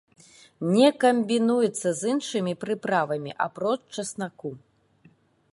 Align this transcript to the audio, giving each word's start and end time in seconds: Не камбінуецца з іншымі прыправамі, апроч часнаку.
Не 0.75 0.87
камбінуецца 1.03 1.93
з 2.01 2.13
іншымі 2.13 2.53
прыправамі, 2.63 3.31
апроч 3.47 3.79
часнаку. 3.97 4.49